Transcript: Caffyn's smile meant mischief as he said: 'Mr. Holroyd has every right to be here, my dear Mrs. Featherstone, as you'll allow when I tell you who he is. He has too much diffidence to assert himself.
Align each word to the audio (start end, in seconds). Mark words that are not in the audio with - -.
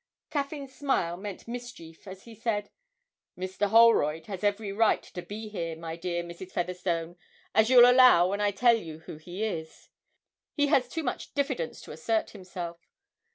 Caffyn's 0.31 0.73
smile 0.73 1.15
meant 1.15 1.47
mischief 1.47 2.07
as 2.07 2.23
he 2.23 2.33
said: 2.33 2.71
'Mr. 3.37 3.69
Holroyd 3.69 4.25
has 4.25 4.43
every 4.43 4.71
right 4.71 5.03
to 5.03 5.21
be 5.21 5.47
here, 5.47 5.75
my 5.75 5.95
dear 5.95 6.23
Mrs. 6.23 6.51
Featherstone, 6.53 7.17
as 7.53 7.69
you'll 7.69 7.87
allow 7.87 8.29
when 8.29 8.41
I 8.41 8.49
tell 8.49 8.75
you 8.75 9.01
who 9.01 9.17
he 9.17 9.43
is. 9.43 9.89
He 10.55 10.69
has 10.69 10.89
too 10.89 11.03
much 11.03 11.35
diffidence 11.35 11.81
to 11.81 11.91
assert 11.91 12.31
himself. 12.31 12.79